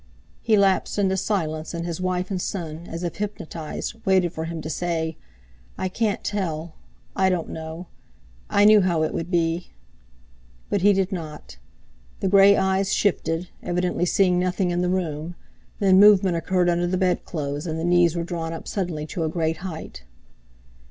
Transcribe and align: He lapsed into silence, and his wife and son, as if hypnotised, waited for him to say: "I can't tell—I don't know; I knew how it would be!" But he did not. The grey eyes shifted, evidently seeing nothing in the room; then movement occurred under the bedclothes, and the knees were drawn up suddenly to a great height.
He 0.41 0.57
lapsed 0.57 0.97
into 0.97 1.15
silence, 1.15 1.75
and 1.75 1.85
his 1.85 2.01
wife 2.01 2.31
and 2.31 2.41
son, 2.41 2.87
as 2.89 3.03
if 3.03 3.17
hypnotised, 3.17 3.93
waited 4.03 4.33
for 4.33 4.45
him 4.45 4.59
to 4.63 4.67
say: 4.67 5.15
"I 5.77 5.89
can't 5.89 6.23
tell—I 6.23 7.29
don't 7.29 7.49
know; 7.49 7.85
I 8.49 8.65
knew 8.65 8.81
how 8.81 9.03
it 9.03 9.13
would 9.13 9.29
be!" 9.29 9.73
But 10.71 10.81
he 10.81 10.91
did 10.93 11.11
not. 11.11 11.57
The 12.19 12.27
grey 12.29 12.57
eyes 12.57 12.91
shifted, 12.91 13.49
evidently 13.61 14.07
seeing 14.07 14.39
nothing 14.39 14.71
in 14.71 14.81
the 14.81 14.89
room; 14.89 15.35
then 15.77 15.99
movement 15.99 16.35
occurred 16.35 16.67
under 16.69 16.87
the 16.87 16.97
bedclothes, 16.97 17.67
and 17.67 17.79
the 17.79 17.85
knees 17.85 18.15
were 18.15 18.23
drawn 18.23 18.53
up 18.53 18.67
suddenly 18.67 19.05
to 19.05 19.23
a 19.23 19.29
great 19.29 19.57
height. 19.57 20.03